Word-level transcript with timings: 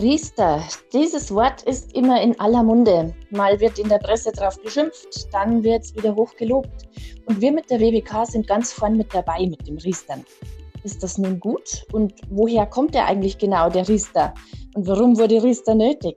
Riester, 0.00 0.62
dieses 0.92 1.34
Wort 1.34 1.62
ist 1.62 1.92
immer 1.96 2.22
in 2.22 2.38
aller 2.38 2.62
Munde. 2.62 3.12
Mal 3.30 3.58
wird 3.58 3.80
in 3.80 3.88
der 3.88 3.98
Presse 3.98 4.30
drauf 4.30 4.56
geschimpft, 4.62 5.26
dann 5.32 5.64
wird 5.64 5.82
es 5.84 5.96
wieder 5.96 6.14
hoch 6.14 6.32
gelobt. 6.36 6.86
Und 7.26 7.40
wir 7.40 7.50
mit 7.50 7.68
der 7.68 7.80
WWK 7.80 8.24
sind 8.24 8.46
ganz 8.46 8.72
vorn 8.72 8.96
mit 8.96 9.12
dabei 9.12 9.46
mit 9.46 9.66
dem 9.66 9.76
Riestern. 9.78 10.24
Ist 10.84 11.02
das 11.02 11.18
nun 11.18 11.40
gut? 11.40 11.84
Und 11.90 12.14
woher 12.30 12.66
kommt 12.66 12.94
er 12.94 13.06
eigentlich 13.06 13.38
genau, 13.38 13.68
der 13.70 13.88
Riester? 13.88 14.32
Und 14.76 14.86
warum 14.86 15.18
wurde 15.18 15.42
Riester 15.42 15.74
nötig? 15.74 16.16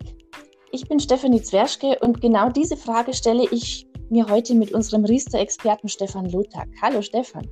Ich 0.71 0.88
bin 0.88 1.00
Stefanie 1.00 1.41
Zwerschke 1.41 1.98
und 2.02 2.21
genau 2.21 2.50
diese 2.50 2.77
Frage 2.77 3.16
stelle 3.16 3.48
ich 3.50 3.88
mir 4.11 4.27
heute 4.29 4.54
mit 4.54 4.73
unserem 4.73 5.05
Riester-Experten 5.05 5.88
Stefan 5.88 6.25
Lothar. 6.29 6.66
Hallo 6.84 7.02
Stefan. 7.02 7.48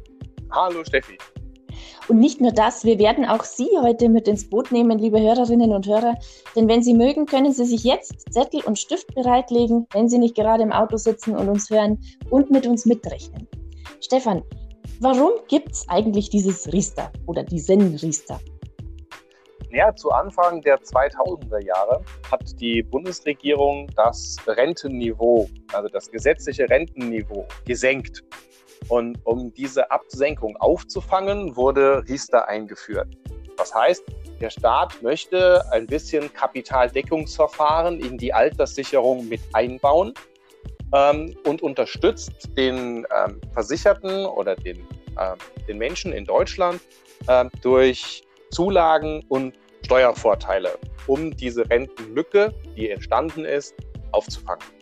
Hallo 0.51 0.83
Steffi. 0.83 1.17
Und 2.07 2.19
nicht 2.19 2.41
nur 2.41 2.51
das, 2.51 2.83
wir 2.83 2.99
werden 2.99 3.25
auch 3.25 3.43
Sie 3.43 3.69
heute 3.81 4.09
mit 4.09 4.27
ins 4.27 4.49
Boot 4.49 4.71
nehmen, 4.71 4.99
liebe 4.99 5.19
Hörerinnen 5.19 5.71
und 5.73 5.87
Hörer. 5.87 6.15
Denn 6.55 6.67
wenn 6.67 6.81
Sie 6.81 6.93
mögen, 6.93 7.25
können 7.25 7.53
Sie 7.53 7.65
sich 7.65 7.83
jetzt 7.83 8.33
Zettel 8.33 8.61
und 8.65 8.79
Stift 8.79 9.13
bereitlegen, 9.15 9.87
wenn 9.93 10.09
Sie 10.09 10.17
nicht 10.17 10.35
gerade 10.35 10.63
im 10.63 10.71
Auto 10.71 10.97
sitzen 10.97 11.35
und 11.35 11.49
uns 11.49 11.69
hören 11.69 11.99
und 12.29 12.51
mit 12.51 12.65
uns 12.65 12.85
mitrechnen. 12.85 13.47
Stefan, 14.01 14.43
warum 14.99 15.31
gibt 15.47 15.71
es 15.71 15.85
eigentlich 15.89 16.29
dieses 16.29 16.71
Riester 16.71 17.11
oder 17.25 17.43
diesen 17.43 17.95
Riester? 17.95 18.39
Ja, 19.71 19.93
zu 19.95 20.09
Anfang 20.09 20.61
der 20.63 20.79
2000er 20.79 21.63
Jahre 21.63 22.03
hat 22.31 22.59
die 22.59 22.81
Bundesregierung 22.81 23.87
das 23.95 24.37
Rentenniveau, 24.47 25.47
also 25.73 25.87
das 25.89 26.09
gesetzliche 26.09 26.67
Rentenniveau, 26.67 27.45
gesenkt. 27.65 28.23
Und 28.89 29.19
um 29.23 29.53
diese 29.53 29.89
Absenkung 29.91 30.57
aufzufangen, 30.57 31.55
wurde 31.55 32.03
Riester 32.07 32.47
eingeführt. 32.47 33.07
Das 33.57 33.73
heißt, 33.73 34.03
der 34.39 34.49
Staat 34.49 35.01
möchte 35.01 35.63
ein 35.71 35.85
bisschen 35.85 36.33
Kapitaldeckungsverfahren 36.33 37.99
in 37.99 38.17
die 38.17 38.33
Alterssicherung 38.33 39.27
mit 39.27 39.41
einbauen 39.53 40.13
ähm, 40.93 41.35
und 41.45 41.61
unterstützt 41.61 42.49
den 42.57 43.05
ähm, 43.15 43.41
Versicherten 43.53 44.25
oder 44.25 44.55
den, 44.55 44.77
äh, 45.17 45.35
den 45.67 45.77
Menschen 45.77 46.13
in 46.13 46.25
Deutschland 46.25 46.81
äh, 47.27 47.45
durch 47.61 48.23
Zulagen 48.51 49.23
und 49.27 49.55
Steuervorteile, 49.85 50.77
um 51.07 51.35
diese 51.35 51.69
Rentenlücke, 51.69 52.53
die 52.75 52.89
entstanden 52.89 53.45
ist, 53.45 53.75
aufzufangen. 54.11 54.78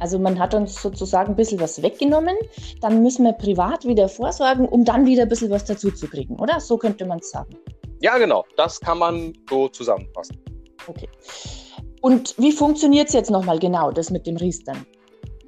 Also 0.00 0.18
man 0.18 0.38
hat 0.38 0.54
uns 0.54 0.80
sozusagen 0.80 1.32
ein 1.32 1.36
bisschen 1.36 1.60
was 1.60 1.80
weggenommen, 1.82 2.36
dann 2.80 3.02
müssen 3.02 3.24
wir 3.24 3.32
privat 3.32 3.84
wieder 3.84 4.08
vorsorgen, 4.08 4.68
um 4.68 4.84
dann 4.84 5.06
wieder 5.06 5.22
ein 5.22 5.28
bisschen 5.28 5.50
was 5.50 5.64
dazu 5.64 5.90
zu 5.90 6.08
kriegen, 6.08 6.36
oder? 6.40 6.60
So 6.60 6.76
könnte 6.76 7.06
man 7.06 7.18
es 7.18 7.30
sagen. 7.30 7.56
Ja, 8.00 8.18
genau. 8.18 8.44
Das 8.56 8.80
kann 8.80 8.98
man 8.98 9.32
so 9.48 9.68
zusammenfassen. 9.68 10.38
Okay. 10.86 11.08
Und 12.02 12.34
wie 12.36 12.52
funktioniert 12.52 13.08
es 13.08 13.14
jetzt 13.14 13.30
nochmal 13.30 13.58
genau, 13.58 13.90
das 13.90 14.10
mit 14.10 14.26
dem 14.26 14.36
Riestern? 14.36 14.84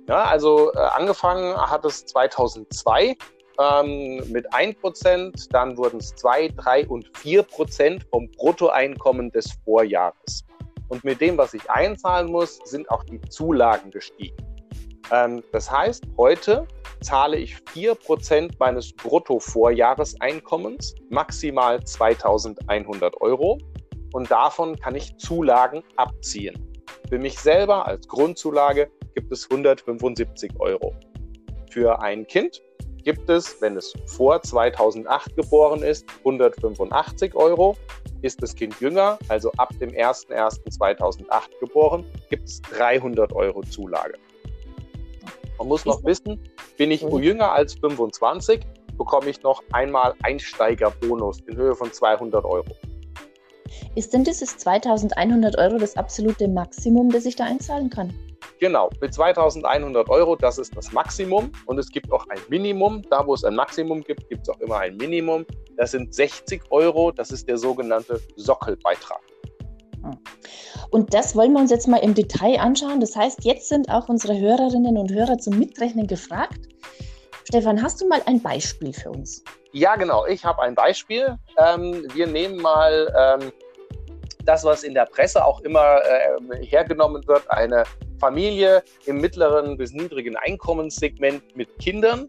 Ja, 0.09 0.25
also 0.25 0.73
äh, 0.73 0.79
angefangen 0.79 1.55
hat 1.55 1.85
es 1.85 2.07
2002 2.07 3.17
ähm, 3.59 4.23
mit 4.31 4.51
1%, 4.53 5.49
dann 5.51 5.77
wurden 5.77 5.99
es 5.99 6.15
2, 6.15 6.49
3 6.57 6.87
und 6.89 7.11
4% 7.13 8.01
vom 8.11 8.31
Bruttoeinkommen 8.39 9.31
des 9.33 9.53
Vorjahres. 9.65 10.46
Und 10.89 11.05
mit 11.05 11.21
dem, 11.21 11.37
was 11.37 11.55
ich 11.55 11.69
einzahlen 11.71 12.31
muss, 12.31 12.59
sind 12.65 12.91
auch 12.91 13.05
die 13.05 13.21
Zulagen 13.29 13.91
gestiegen. 13.91 14.37
Ähm, 15.13 15.43
das 15.53 15.71
heißt, 15.71 16.05
heute 16.17 16.67
zahle 17.03 17.37
ich 17.37 17.57
4% 17.75 18.53
meines 18.59 18.93
Brutto-Vorjahreseinkommens, 18.95 20.95
maximal 21.11 21.83
2100 21.83 23.21
Euro. 23.21 23.59
Und 24.13 24.31
davon 24.31 24.79
kann 24.79 24.95
ich 24.95 25.17
Zulagen 25.19 25.83
abziehen. 25.97 26.55
Für 27.09 27.19
mich 27.19 27.39
selber 27.39 27.87
als 27.87 28.07
Grundzulage 28.09 28.91
gibt 29.15 29.33
es 29.33 29.49
175 29.51 30.53
Euro. 30.59 30.95
Für 31.71 32.01
ein 32.01 32.27
Kind 32.27 32.63
gibt 33.05 33.31
es, 33.31 33.61
wenn 33.61 33.77
es 33.77 33.93
vor 34.07 34.43
2008 34.43 35.37
geboren 35.37 35.83
ist, 35.83 36.05
185 36.19 37.35
Euro. 37.37 37.77
Ist 38.27 38.43
das 38.43 38.57
Kind 38.57 38.81
jünger, 38.81 39.21
also 39.29 39.53
ab 39.53 39.73
dem 39.79 39.91
01.01.2008 39.91 41.61
geboren, 41.61 42.05
gibt 42.29 42.49
es 42.49 42.61
300 42.63 43.33
Euro 43.33 43.63
Zulage. 43.63 44.15
Man 45.59 45.69
muss 45.69 45.85
noch 45.85 46.03
wissen, 46.03 46.43
bin 46.77 46.91
ich 46.91 47.03
jünger 47.03 47.53
als 47.53 47.75
25, 47.75 48.67
bekomme 48.99 49.31
ich 49.31 49.45
noch 49.45 49.63
einmal 49.71 50.13
Einsteigerbonus 50.25 51.39
in 51.47 51.57
Höhe 51.57 51.77
von 51.77 51.93
200 51.93 52.45
Euro. 52.45 52.67
Ist 53.95 54.13
denn 54.13 54.25
dieses 54.25 54.57
2100 54.57 55.57
Euro 55.59 55.79
das 55.79 55.97
absolute 55.97 56.49
Maximum, 56.49 57.11
das 57.11 57.27
ich 57.27 57.37
da 57.37 57.45
einzahlen 57.45 57.91
kann? 57.91 58.13
Genau, 58.59 58.91
mit 59.01 59.15
2100 59.15 60.09
Euro, 60.09 60.35
das 60.35 60.59
ist 60.59 60.77
das 60.77 60.91
Maximum. 60.91 61.53
Und 61.67 61.79
es 61.79 61.91
gibt 61.91 62.11
auch 62.11 62.27
ein 62.29 62.41
Minimum. 62.49 63.03
Da, 63.09 63.25
wo 63.25 63.35
es 63.35 63.45
ein 63.45 63.55
Maximum 63.55 64.03
gibt, 64.03 64.29
gibt 64.29 64.43
es 64.43 64.49
auch 64.49 64.59
immer 64.61 64.79
ein 64.79 64.97
Minimum. 64.97 65.47
Das 65.77 65.91
sind 65.91 66.15
60 66.15 66.63
Euro. 66.71 67.13
Das 67.13 67.31
ist 67.31 67.49
der 67.49 67.59
sogenannte 67.59 68.21
Sockelbeitrag. 68.37 69.21
Hm. 70.03 70.19
Und 70.91 71.15
das 71.15 71.35
wollen 71.35 71.53
wir 71.53 71.61
uns 71.61 71.71
jetzt 71.71 71.89
mal 71.89 71.99
im 71.99 72.15
Detail 72.15 72.61
anschauen. 72.61 73.01
Das 73.01 73.17
heißt, 73.17 73.45
jetzt 73.45 73.69
sind 73.69 73.91
auch 73.91 74.09
unsere 74.09 74.39
Hörerinnen 74.39 74.97
und 74.97 75.13
Hörer 75.13 75.39
zum 75.39 75.59
Mitrechnen 75.59 76.07
gefragt. 76.07 76.61
Stefan, 77.45 77.81
hast 77.83 78.01
du 78.01 78.09
mal 78.09 78.21
ein 78.27 78.43
Beispiel 78.43 78.93
für 78.93 79.11
uns? 79.11 79.45
Ja, 79.73 79.97
genau. 79.97 80.27
Ich 80.27 80.45
habe 80.45 80.63
ein 80.63 80.75
Beispiel. 80.75 81.37
Ähm, 81.59 82.07
wir 82.15 82.27
nehmen 82.27 82.57
mal 82.57 83.13
ähm, 83.17 83.53
das, 84.45 84.65
was 84.65 84.85
in 84.85 84.95
der 84.95 85.07
Presse 85.07 85.45
auch 85.45 85.61
immer 85.61 85.99
äh, 85.99 86.65
hergenommen 86.65 87.27
wird, 87.27 87.49
eine 87.51 87.85
Familie 88.19 88.83
im 89.05 89.21
mittleren 89.21 89.77
bis 89.77 89.93
niedrigen 89.93 90.37
Einkommenssegment 90.37 91.57
mit 91.57 91.69
Kindern. 91.79 92.27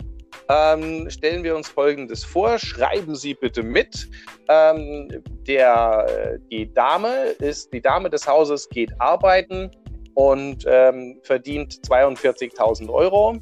Ähm, 0.50 1.10
stellen 1.10 1.44
wir 1.44 1.56
uns 1.56 1.68
Folgendes 1.68 2.24
vor. 2.24 2.58
Schreiben 2.58 3.16
Sie 3.16 3.34
bitte 3.34 3.64
mit. 3.64 4.08
Ähm, 4.48 5.24
der, 5.46 6.40
die 6.50 6.72
Dame 6.74 7.36
ist, 7.40 7.74
die 7.74 7.82
Dame 7.82 8.10
des 8.10 8.28
Hauses 8.28 8.70
geht 8.70 8.92
arbeiten 9.00 9.72
und 10.14 10.66
ähm, 10.68 11.20
verdient 11.24 11.74
42.000 11.88 12.90
Euro. 12.90 13.38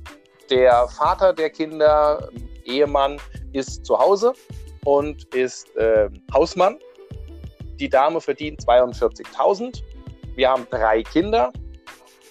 Der 0.50 0.88
Vater 0.88 1.34
der 1.34 1.50
Kinder, 1.50 2.30
Ehemann, 2.66 3.18
ist 3.54 3.86
zu 3.86 3.98
Hause 3.98 4.34
und 4.84 5.24
ist 5.36 5.76
äh, 5.76 6.10
Hausmann. 6.34 6.80
Die 7.80 7.90
Dame 7.90 8.20
verdient 8.20 8.62
42.000. 8.62 9.84
Wir 10.36 10.50
haben 10.50 10.68
drei 10.70 11.04
Kinder 11.04 11.54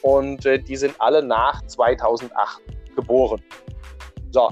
und 0.02 0.44
äh, 0.46 0.58
die 0.58 0.76
sind 0.76 0.94
alle 0.98 1.22
nach 1.22 1.64
2008 1.66 2.60
geboren. 2.94 3.42
So, 4.34 4.50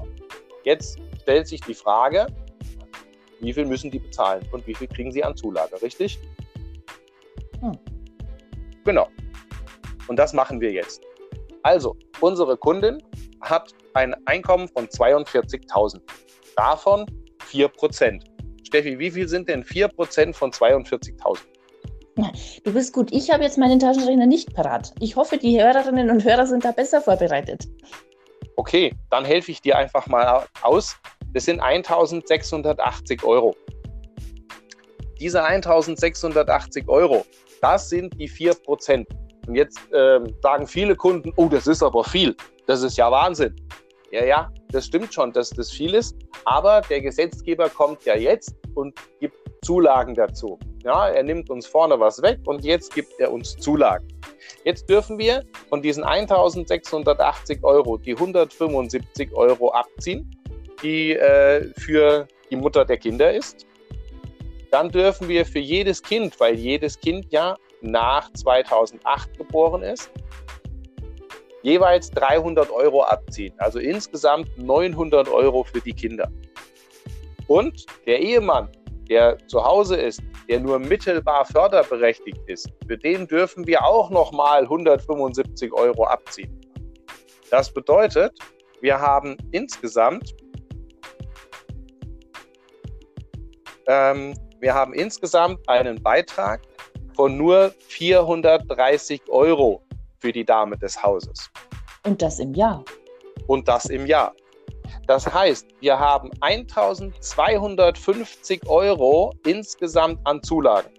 jetzt 0.62 1.00
stellt 1.22 1.48
sich 1.48 1.60
die 1.60 1.74
Frage, 1.74 2.28
wie 3.40 3.52
viel 3.52 3.66
müssen 3.66 3.90
die 3.90 3.98
bezahlen 3.98 4.48
und 4.52 4.64
wie 4.64 4.76
viel 4.76 4.86
kriegen 4.86 5.10
sie 5.10 5.24
an 5.24 5.36
Zulage, 5.36 5.82
richtig? 5.82 6.20
Hm. 7.58 7.72
Genau. 8.84 9.08
Und 10.06 10.20
das 10.20 10.34
machen 10.34 10.60
wir 10.60 10.70
jetzt. 10.70 11.02
Also, 11.64 11.96
unsere 12.20 12.56
Kundin 12.56 13.02
hat 13.40 13.74
ein 13.94 14.14
Einkommen 14.26 14.68
von 14.68 14.86
42.000. 14.86 16.00
Davon 16.54 17.04
4%. 17.50 18.22
Steffi, 18.64 19.00
wie 19.00 19.10
viel 19.10 19.26
sind 19.26 19.48
denn 19.48 19.64
4% 19.64 20.32
von 20.32 20.52
42.000? 20.52 21.40
Du 22.62 22.72
bist 22.72 22.92
gut. 22.92 23.12
Ich 23.12 23.32
habe 23.32 23.42
jetzt 23.42 23.58
meinen 23.58 23.80
Taschenrechner 23.80 24.26
nicht 24.26 24.54
parat. 24.54 24.92
Ich 25.00 25.16
hoffe, 25.16 25.38
die 25.38 25.60
Hörerinnen 25.60 26.08
und 26.08 26.22
Hörer 26.22 26.46
sind 26.46 26.64
da 26.64 26.70
besser 26.70 27.00
vorbereitet. 27.00 27.66
Okay, 28.56 28.94
dann 29.10 29.24
helfe 29.24 29.50
ich 29.52 29.60
dir 29.60 29.76
einfach 29.76 30.06
mal 30.06 30.46
aus. 30.62 30.96
Das 31.32 31.44
sind 31.46 31.60
1680 31.60 33.24
Euro. 33.24 33.56
Diese 35.18 35.42
1680 35.42 36.88
Euro, 36.88 37.24
das 37.60 37.88
sind 37.88 38.18
die 38.20 38.28
4%. 38.28 39.06
Und 39.46 39.54
jetzt 39.54 39.78
äh, 39.92 40.20
sagen 40.42 40.66
viele 40.66 40.94
Kunden, 40.94 41.32
oh, 41.36 41.48
das 41.48 41.66
ist 41.66 41.82
aber 41.82 42.04
viel. 42.04 42.36
Das 42.66 42.82
ist 42.82 42.96
ja 42.96 43.10
Wahnsinn. 43.10 43.54
Ja, 44.10 44.24
ja, 44.24 44.50
das 44.70 44.86
stimmt 44.86 45.12
schon, 45.14 45.32
dass 45.32 45.50
das 45.50 45.70
viel 45.70 45.94
ist. 45.94 46.16
Aber 46.44 46.82
der 46.82 47.00
Gesetzgeber 47.00 47.68
kommt 47.68 48.04
ja 48.04 48.14
jetzt 48.14 48.54
und 48.74 48.94
gibt 49.20 49.36
Zulagen 49.64 50.14
dazu. 50.14 50.58
Ja, 50.84 51.08
er 51.08 51.22
nimmt 51.22 51.48
uns 51.48 51.66
vorne 51.66 51.98
was 52.00 52.20
weg 52.22 52.40
und 52.44 52.64
jetzt 52.64 52.94
gibt 52.94 53.12
er 53.20 53.32
uns 53.32 53.56
Zulagen. 53.56 54.08
Jetzt 54.64 54.88
dürfen 54.88 55.16
wir 55.16 55.44
von 55.68 55.80
diesen 55.80 56.02
1680 56.02 57.62
Euro 57.62 57.98
die 57.98 58.14
175 58.14 59.32
Euro 59.32 59.70
abziehen, 59.72 60.28
die 60.82 61.12
äh, 61.12 61.72
für 61.78 62.26
die 62.50 62.56
Mutter 62.56 62.84
der 62.84 62.96
Kinder 62.96 63.32
ist. 63.32 63.64
Dann 64.72 64.88
dürfen 64.88 65.28
wir 65.28 65.46
für 65.46 65.60
jedes 65.60 66.02
Kind, 66.02 66.40
weil 66.40 66.54
jedes 66.54 66.98
Kind 66.98 67.26
ja 67.30 67.56
nach 67.80 68.32
2008 68.32 69.38
geboren 69.38 69.82
ist, 69.82 70.10
jeweils 71.62 72.10
300 72.10 72.70
Euro 72.70 73.02
abziehen. 73.04 73.54
Also 73.58 73.78
insgesamt 73.78 74.48
900 74.58 75.28
Euro 75.28 75.62
für 75.62 75.80
die 75.80 75.92
Kinder. 75.92 76.28
Und 77.46 77.86
der 78.06 78.20
Ehemann, 78.20 78.68
der 79.08 79.38
zu 79.46 79.62
Hause 79.62 79.96
ist, 79.96 80.22
der 80.52 80.60
nur 80.60 80.78
mittelbar 80.78 81.46
förderberechtigt 81.46 82.38
ist, 82.46 82.68
für 82.86 82.98
den 82.98 83.26
dürfen 83.26 83.66
wir 83.66 83.82
auch 83.82 84.10
nochmal 84.10 84.64
175 84.64 85.72
Euro 85.72 86.04
abziehen. 86.04 86.60
Das 87.50 87.72
bedeutet, 87.72 88.38
wir 88.82 89.00
haben 89.00 89.38
insgesamt 89.52 90.34
ähm, 93.86 94.34
wir 94.60 94.74
haben 94.74 94.92
insgesamt 94.92 95.66
einen 95.70 96.02
Beitrag 96.02 96.60
von 97.16 97.34
nur 97.38 97.72
430 97.88 99.22
Euro 99.30 99.82
für 100.18 100.32
die 100.32 100.44
Dame 100.44 100.76
des 100.76 101.02
Hauses. 101.02 101.50
Und 102.04 102.20
das 102.20 102.38
im 102.38 102.52
Jahr. 102.52 102.84
Und 103.46 103.66
das 103.68 103.86
im 103.86 104.04
Jahr. 104.04 104.34
Das 105.06 105.32
heißt, 105.32 105.66
wir 105.80 105.98
haben 105.98 106.30
1250 106.40 108.68
Euro 108.68 109.32
insgesamt 109.46 110.20
an 110.24 110.42
Zulagen. 110.42 110.90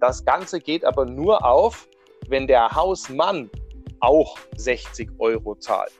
Das 0.00 0.24
Ganze 0.24 0.60
geht 0.60 0.84
aber 0.84 1.06
nur 1.06 1.44
auf, 1.44 1.88
wenn 2.28 2.46
der 2.46 2.70
Hausmann 2.70 3.50
auch 4.00 4.38
60 4.56 5.10
Euro 5.18 5.54
zahlt. 5.54 5.92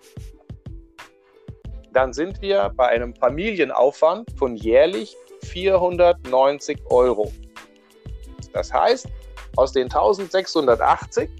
Dann 1.93 2.13
sind 2.13 2.43
wir 2.43 2.71
bei 2.77 2.89
einem 2.89 3.15
Familienaufwand 3.15 4.31
von 4.37 4.57
jährlich 4.57 5.17
490 5.43 6.81
Euro. 6.91 7.33
Das 8.53 8.73
heißt, 8.73 9.09
aus 9.57 9.73
den 9.73 9.85
1680 9.85 11.31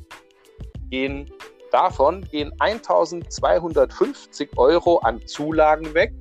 gehen 0.91 1.31
davon 1.75 2.23
gehen 2.31 2.53
1250 2.61 4.57
Euro 4.57 4.99
an 4.99 5.21
Zulagen 5.27 5.93
weg. 5.93 6.13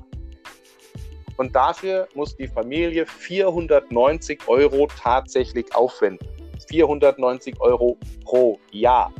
Und 1.37 1.55
dafür 1.55 2.07
muss 2.15 2.35
die 2.35 2.47
Familie 2.47 3.05
490 3.05 4.47
Euro 4.47 4.87
tatsächlich 5.01 5.75
aufwenden. 5.75 6.27
490 6.69 7.59
Euro 7.61 7.97
pro 8.25 8.57
Jahr. 8.71 9.13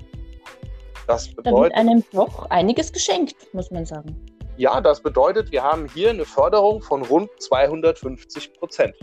Das 1.06 1.28
bedeutet. 1.28 1.46
Da 1.46 1.62
wird 1.62 1.74
einem 1.76 2.04
doch 2.12 2.50
einiges 2.50 2.92
geschenkt, 2.92 3.36
muss 3.54 3.70
man 3.70 3.86
sagen. 3.86 4.16
Ja, 4.58 4.82
das 4.82 5.02
bedeutet, 5.02 5.52
wir 5.52 5.64
haben 5.64 5.88
hier 5.94 6.10
eine 6.10 6.26
Förderung 6.26 6.82
von 6.82 7.04
rund 7.04 7.30
250 7.40 8.54
Prozent. 8.54 8.96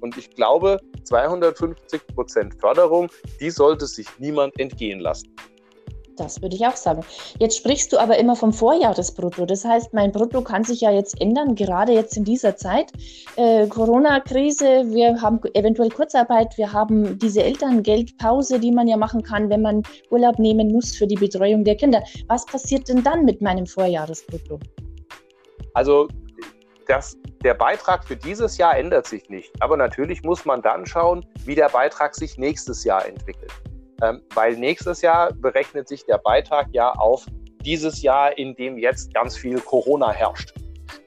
Und 0.00 0.16
ich 0.16 0.30
glaube, 0.30 0.78
250 1.04 2.06
Prozent 2.14 2.54
Förderung, 2.60 3.08
die 3.40 3.50
sollte 3.50 3.86
sich 3.86 4.06
niemand 4.18 4.58
entgehen 4.60 5.00
lassen. 5.00 5.34
Das 6.18 6.42
würde 6.42 6.56
ich 6.56 6.66
auch 6.66 6.76
sagen. 6.76 7.02
Jetzt 7.38 7.56
sprichst 7.56 7.92
du 7.92 7.98
aber 7.98 8.18
immer 8.18 8.36
vom 8.36 8.52
Vorjahresbrutto. 8.52 9.46
Das 9.46 9.64
heißt, 9.64 9.94
mein 9.94 10.12
Brutto 10.12 10.42
kann 10.42 10.64
sich 10.64 10.80
ja 10.80 10.90
jetzt 10.90 11.20
ändern, 11.20 11.54
gerade 11.54 11.92
jetzt 11.92 12.16
in 12.16 12.24
dieser 12.24 12.56
Zeit. 12.56 12.92
Äh, 13.36 13.66
Corona-Krise, 13.68 14.84
wir 14.92 15.20
haben 15.22 15.40
eventuell 15.54 15.90
Kurzarbeit, 15.90 16.56
wir 16.58 16.72
haben 16.72 17.18
diese 17.18 17.42
Elterngeldpause, 17.42 18.58
die 18.58 18.72
man 18.72 18.88
ja 18.88 18.96
machen 18.96 19.22
kann, 19.22 19.48
wenn 19.48 19.62
man 19.62 19.82
Urlaub 20.10 20.38
nehmen 20.38 20.72
muss 20.72 20.96
für 20.96 21.06
die 21.06 21.16
Betreuung 21.16 21.64
der 21.64 21.76
Kinder. 21.76 22.02
Was 22.26 22.44
passiert 22.46 22.88
denn 22.88 23.02
dann 23.02 23.24
mit 23.24 23.40
meinem 23.40 23.66
Vorjahresbrutto? 23.66 24.58
Also 25.74 26.08
das, 26.88 27.16
der 27.44 27.54
Beitrag 27.54 28.04
für 28.04 28.16
dieses 28.16 28.58
Jahr 28.58 28.76
ändert 28.76 29.06
sich 29.06 29.28
nicht. 29.28 29.52
Aber 29.60 29.76
natürlich 29.76 30.22
muss 30.22 30.44
man 30.44 30.62
dann 30.62 30.86
schauen, 30.86 31.24
wie 31.44 31.54
der 31.54 31.68
Beitrag 31.68 32.14
sich 32.14 32.38
nächstes 32.38 32.82
Jahr 32.82 33.06
entwickelt. 33.06 33.52
Ähm, 34.02 34.22
weil 34.34 34.56
nächstes 34.56 35.02
Jahr 35.02 35.32
berechnet 35.32 35.88
sich 35.88 36.04
der 36.04 36.18
Beitrag 36.18 36.68
ja 36.72 36.92
auf 36.92 37.26
dieses 37.64 38.02
Jahr, 38.02 38.36
in 38.38 38.54
dem 38.54 38.78
jetzt 38.78 39.12
ganz 39.12 39.36
viel 39.36 39.60
Corona 39.60 40.10
herrscht. 40.12 40.54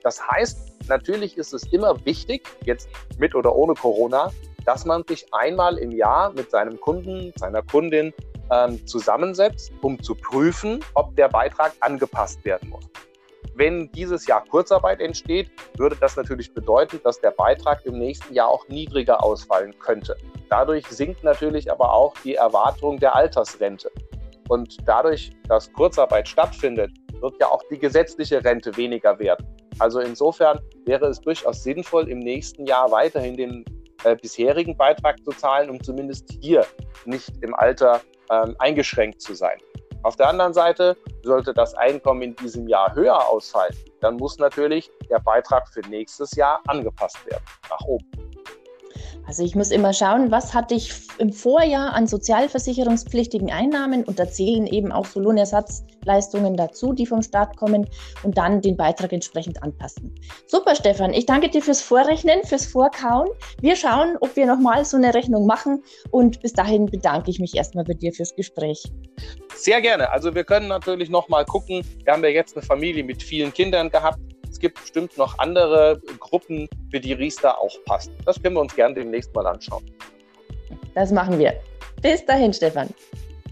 Das 0.04 0.22
heißt, 0.28 0.90
natürlich 0.90 1.38
ist 1.38 1.54
es 1.54 1.64
immer 1.72 2.06
wichtig, 2.06 2.48
jetzt 2.66 2.90
mit 3.18 3.34
oder 3.36 3.56
ohne 3.56 3.74
Corona, 3.74 4.32
dass 4.66 4.86
man 4.86 5.04
sich 5.08 5.26
einmal 5.34 5.78
im 5.78 5.92
Jahr 5.92 6.34
mit 6.34 6.52
seinem 6.52 6.80
Kunden, 6.80 7.34
seiner 7.38 7.62
Kundin 7.62 8.14
ähm, 8.52 8.86
zusammensetzt, 8.86 9.72
um 9.82 10.02
zu 10.02 10.14
prüfen, 10.14 10.84
ob 10.94 11.16
der 11.16 11.30
Beitrag 11.30 11.74
angepasst 11.80 12.44
werden 12.46 12.70
muss. 12.70 12.84
Wenn 13.56 13.92
dieses 13.92 14.28
Jahr 14.28 14.46
Kurzarbeit 14.46 15.02
entsteht, 15.02 15.52
würde 15.78 15.98
das 16.00 16.16
natürlich 16.16 16.54
bedeuten, 16.54 17.00
dass 17.04 17.20
der 17.20 17.32
Beitrag 17.32 17.86
im 17.86 17.98
nächsten 17.98 18.34
Jahr 18.34 18.48
auch 18.48 18.68
niedriger 18.70 19.24
ausfallen 19.24 19.78
könnte. 19.80 20.16
Dadurch 20.50 20.88
sinkt 20.88 21.24
natürlich 21.24 21.72
aber 21.72 21.94
auch 21.94 22.14
die 22.24 22.36
Erwartung 22.36 22.98
der 22.98 23.16
Altersrente. 23.16 23.92
Und 24.48 24.78
dadurch, 24.86 25.32
dass 25.48 25.72
Kurzarbeit 25.74 26.28
stattfindet, 26.28 26.92
wird 27.20 27.36
ja 27.40 27.48
auch 27.48 27.64
die 27.70 27.78
gesetzliche 27.78 28.44
Rente 28.44 28.76
weniger 28.78 29.20
werden. 29.20 29.46
Also 29.80 30.00
insofern 30.00 30.60
wäre 30.86 31.08
es 31.08 31.20
durchaus 31.22 31.64
sinnvoll, 31.64 32.10
im 32.10 32.20
nächsten 32.20 32.66
Jahr 32.66 32.92
weiterhin 32.92 33.38
den 33.38 33.66
äh, 34.04 34.16
bisherigen 34.16 34.76
Beitrag 34.76 35.24
zu 35.24 35.32
zahlen, 35.32 35.70
um 35.70 35.82
zumindest 35.82 36.30
hier 36.42 36.66
nicht 37.06 37.32
im 37.42 37.54
Alter 37.54 38.02
ähm, 38.30 38.56
eingeschränkt 38.60 39.22
zu 39.22 39.34
sein. 39.34 39.58
Auf 40.04 40.16
der 40.16 40.30
anderen 40.30 40.54
Seite, 40.54 40.98
sollte 41.22 41.54
das 41.54 41.76
Einkommen 41.76 42.24
in 42.24 42.36
diesem 42.36 42.68
Jahr 42.68 42.96
höher 42.96 43.28
ausfallen, 43.30 43.76
dann 44.00 44.16
muss 44.16 44.40
natürlich 44.40 44.90
der 45.10 45.20
Beitrag 45.20 45.68
für 45.68 45.82
nächstes 45.82 46.36
Jahr 46.36 46.60
angepasst 46.66 47.24
werden, 47.28 47.44
nach 47.70 47.82
oben. 47.86 48.21
Also 49.28 49.44
ich 49.44 49.56
muss 49.56 49.72
immer 49.72 49.94
schauen, 49.94 50.32
was 50.32 50.54
hatte 50.54 50.76
ich 50.76 50.92
im 51.18 51.32
Vorjahr 51.32 51.94
an 51.94 52.08
sozialversicherungspflichtigen 52.08 53.52
Einnahmen 53.52 54.04
und 54.04 54.20
da 54.20 54.28
zählen 54.28 54.68
eben 54.68 54.92
auch 54.92 55.06
so 55.06 55.20
Lohnersatzleistungen 55.20 56.58
dazu, 56.58 56.94
die 56.94 57.06
vom 57.06 57.22
Staat 57.22 57.56
kommen 57.58 57.88
und 58.24 58.38
dann 58.38 58.62
den 58.62 58.76
Beitrag 58.76 59.14
entsprechend 59.14 59.62
anpassen. 59.64 60.14
Super, 60.48 60.76
Stefan. 60.76 61.14
Ich 61.14 61.26
danke 61.26 61.50
dir 61.50 61.62
fürs 61.62 61.82
Vorrechnen, 61.82 62.44
fürs 62.44 62.66
Vorkauen. 62.66 63.30
Wir 63.62 63.76
schauen, 63.76 64.18
ob 64.20 64.36
wir 64.36 64.46
nochmal 64.46 64.86
so 64.86 64.98
eine 64.98 65.14
Rechnung 65.14 65.46
machen 65.46 65.84
und 66.10 66.42
bis 66.42 66.54
dahin 66.54 66.88
bedanke 66.88 67.30
ich 67.32 67.40
mich 67.40 67.56
erstmal 67.56 67.84
bei 67.84 67.94
dir 67.94 68.12
fürs 68.12 68.36
Gespräch. 68.36 68.84
Sehr 69.56 69.82
gerne. 69.82 70.10
Also 70.10 70.34
wir 70.34 70.44
können 70.44 70.68
natürlich 70.68 71.10
nochmal 71.10 71.46
gucken. 71.46 71.86
Wir 72.04 72.14
haben 72.14 72.24
ja 72.24 72.30
jetzt 72.30 72.58
eine 72.58 72.66
Familie 72.66 73.04
mit 73.04 73.22
vielen 73.22 73.54
Kindern 73.54 73.90
gehabt 73.90 74.20
gibt 74.62 74.80
bestimmt 74.80 75.18
noch 75.18 75.38
andere 75.40 76.00
Gruppen, 76.20 76.70
für 76.90 77.00
die 77.00 77.14
Riester 77.14 77.60
auch 77.60 77.76
passt. 77.86 78.12
Das 78.26 78.42
können 78.42 78.56
wir 78.56 78.62
uns 78.62 78.76
gerne 78.76 78.96
demnächst 78.96 79.34
mal 79.36 79.46
anschauen. 79.46 79.84
Das 80.96 81.12
machen 81.12 81.38
wir. 81.38 81.54
Bis 82.02 82.26
dahin, 82.26 82.54
Stefan. 82.54 82.90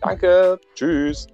Danke. 0.02 0.60
Tschüss. 0.76 1.28